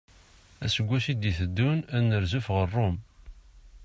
Aseggas 0.63 1.05
i 1.11 1.13
d-iteddun 1.15 1.77
ad 1.95 2.01
nerzef 2.09 2.45
ɣer 2.55 2.67
Rome. 2.75 2.99